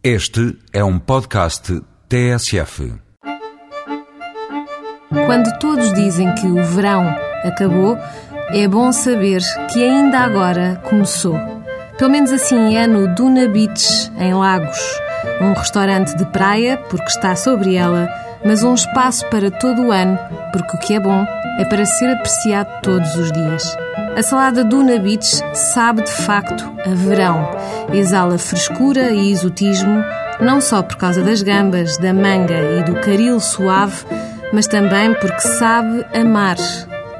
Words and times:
Este 0.00 0.56
é 0.72 0.84
um 0.84 0.96
podcast 0.96 1.82
TSF. 2.08 2.94
Quando 5.26 5.58
todos 5.58 5.92
dizem 5.92 6.32
que 6.36 6.46
o 6.46 6.62
verão 6.62 7.04
acabou, 7.42 7.98
é 8.50 8.68
bom 8.68 8.92
saber 8.92 9.42
que 9.72 9.82
ainda 9.82 10.20
agora 10.20 10.80
começou. 10.88 11.34
Pelo 11.98 12.12
menos 12.12 12.30
assim 12.30 12.76
é 12.76 12.86
no 12.86 13.12
Duna 13.12 13.48
Beach, 13.48 14.08
em 14.16 14.32
Lagos. 14.32 14.78
Um 15.40 15.52
restaurante 15.52 16.16
de 16.16 16.26
praia, 16.26 16.76
porque 16.88 17.08
está 17.08 17.34
sobre 17.34 17.74
ela, 17.74 18.08
mas 18.44 18.62
um 18.62 18.74
espaço 18.74 19.26
para 19.26 19.50
todo 19.50 19.82
o 19.82 19.90
ano, 19.90 20.16
porque 20.52 20.76
o 20.76 20.78
que 20.78 20.94
é 20.94 21.00
bom 21.00 21.26
é 21.58 21.64
para 21.64 21.84
ser 21.84 22.12
apreciado 22.12 22.82
todos 22.82 23.16
os 23.16 23.32
dias. 23.32 23.76
A 24.18 24.22
salada 24.22 24.64
Duna 24.64 24.98
Beach 24.98 25.40
sabe 25.54 26.02
de 26.02 26.10
facto 26.10 26.64
a 26.84 26.92
verão. 26.92 27.48
Exala 27.92 28.36
frescura 28.36 29.12
e 29.12 29.30
exotismo, 29.30 30.02
não 30.40 30.60
só 30.60 30.82
por 30.82 30.96
causa 30.96 31.22
das 31.22 31.40
gambas, 31.40 31.96
da 31.98 32.12
manga 32.12 32.56
e 32.80 32.82
do 32.82 32.96
caril 33.00 33.38
suave, 33.38 34.04
mas 34.52 34.66
também 34.66 35.14
porque 35.14 35.42
sabe 35.42 36.04
amar. 36.12 36.56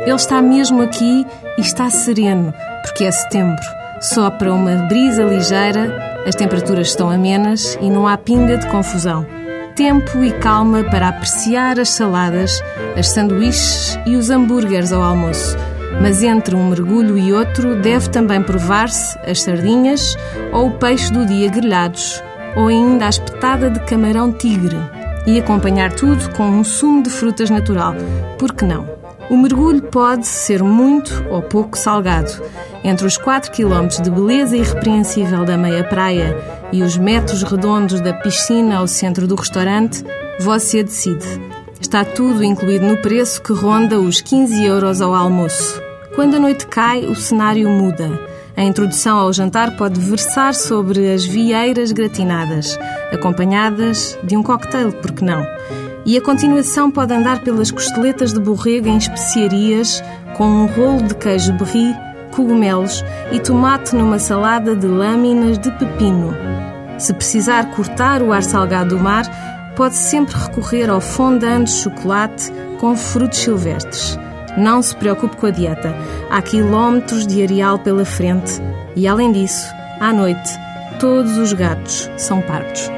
Ele 0.01 0.11
está 0.11 0.43
mesmo 0.43 0.83
aqui 0.83 1.25
e 1.57 1.61
está 1.61 1.89
sereno, 1.89 2.53
porque 2.83 3.05
é 3.05 3.13
setembro. 3.13 3.63
Sopra 4.01 4.53
uma 4.53 4.75
brisa 4.89 5.23
ligeira, 5.23 5.97
as 6.27 6.35
temperaturas 6.35 6.89
estão 6.89 7.09
amenas 7.09 7.79
e 7.81 7.89
não 7.89 8.09
há 8.09 8.19
pinga 8.19 8.57
de 8.57 8.67
confusão. 8.67 9.25
Tempo 9.77 10.25
e 10.25 10.33
calma 10.33 10.83
para 10.83 11.11
apreciar 11.11 11.79
as 11.79 11.91
saladas, 11.91 12.61
as 12.97 13.09
sanduíches 13.11 13.97
e 14.05 14.17
os 14.17 14.31
hambúrgueres 14.31 14.93
ao 14.93 15.01
almoço 15.01 15.57
mas 16.01 16.23
entre 16.23 16.55
um 16.55 16.69
mergulho 16.69 17.19
e 17.19 17.33
outro 17.33 17.81
deve 17.81 18.09
também 18.11 18.43
provar-se 18.43 19.19
as 19.21 19.43
sardinhas 19.43 20.17
ou 20.53 20.69
o 20.69 20.71
peixe 20.73 21.13
do 21.13 21.27
dia 21.27 21.51
grelhados, 21.51 22.23
ou 22.57 22.69
ainda 22.69 23.07
a 23.07 23.09
espetada 23.09 23.71
de 23.71 23.81
camarão 23.81 24.33
tigre, 24.33 24.77
e 25.27 25.39
acompanhar 25.39 25.93
tudo 25.93 26.31
com 26.35 26.49
um 26.49 26.65
sumo 26.65 27.03
de 27.03 27.11
frutas 27.11 27.51
natural. 27.51 27.95
Por 28.39 28.53
que 28.55 28.65
não? 28.65 28.99
O 29.31 29.37
mergulho 29.37 29.83
pode 29.83 30.27
ser 30.27 30.63
muito 30.63 31.23
ou 31.31 31.43
pouco 31.43 31.77
salgado. 31.77 32.33
Entre 32.83 33.07
os 33.07 33.19
4 33.19 33.53
km 33.53 34.03
de 34.03 34.11
beleza 34.11 34.57
irrepreensível 34.57 35.45
da 35.45 35.59
meia 35.59 35.85
praia 35.85 36.35
e 36.73 36.83
os 36.83 36.97
metros 36.97 37.43
redondos 37.43 38.01
da 38.01 38.15
piscina 38.15 38.79
ao 38.79 38.87
centro 38.87 39.27
do 39.27 39.35
restaurante, 39.35 40.03
você 40.41 40.83
decide. 40.83 41.48
Está 41.81 42.05
tudo 42.05 42.43
incluído 42.45 42.87
no 42.87 42.97
preço 42.99 43.41
que 43.41 43.53
ronda 43.53 44.01
os 44.01 44.21
15 44.21 44.65
euros 44.65 45.01
ao 45.01 45.15
almoço. 45.15 45.81
Quando 46.15 46.37
a 46.37 46.41
noite 46.41 46.67
cai, 46.67 47.05
o 47.05 47.15
cenário 47.15 47.69
muda. 47.71 48.21
A 48.57 48.63
introdução 48.63 49.17
ao 49.17 49.33
jantar 49.33 49.77
pode 49.77 50.01
versar 50.01 50.53
sobre 50.55 51.13
as 51.13 51.25
vieiras 51.25 51.93
gratinadas, 51.93 52.77
acompanhadas 53.13 54.19
de 54.25 54.37
um 54.37 54.43
cocktail, 54.43 54.93
por 54.93 55.13
que 55.13 55.25
não? 55.25 55.47
E 56.05 56.17
a 56.17 56.21
continuação 56.21 56.91
pode 56.91 57.15
andar 57.15 57.45
pelas 57.45 57.71
costeletas 57.71 58.33
de 58.33 58.41
borrego 58.41 58.89
em 58.89 58.99
especiarias, 58.99 60.03
com 60.37 60.47
um 60.47 60.67
rolo 60.67 61.03
de 61.03 61.15
queijo 61.15 61.53
brie, 61.53 61.95
cogumelos 62.33 63.05
e 63.31 63.39
tomate 63.39 63.95
numa 63.95 64.19
salada 64.19 64.75
de 64.75 64.87
lâminas 64.87 65.59
de 65.59 65.71
pepino. 65.73 66.35
Se 66.99 67.15
precisar 67.15 67.71
cortar 67.77 68.23
o 68.23 68.33
ar 68.33 68.43
salgado 68.43 68.97
do 68.97 69.03
mar, 69.03 69.25
pode 69.79 69.95
sempre 69.95 70.35
recorrer 70.35 70.91
ao 70.91 71.01
fondant 71.01 71.63
de 71.63 71.71
chocolate 71.71 72.53
com 72.81 72.97
frutos 72.97 73.39
silvestres. 73.39 74.19
Não 74.57 74.83
se 74.83 74.95
preocupe 74.97 75.37
com 75.37 75.47
a 75.47 75.51
dieta. 75.53 75.95
Há 76.29 76.43
quilómetros 76.43 77.25
de 77.25 77.45
areal 77.45 77.79
pela 77.79 78.05
frente 78.05 78.61
e, 78.97 79.07
além 79.07 79.31
disso, 79.31 79.73
à 80.01 80.13
noite, 80.13 80.51
todos 80.99 81.39
os 81.39 81.53
gatos 81.53 82.11
são 82.17 82.43
pardos. 82.43 82.91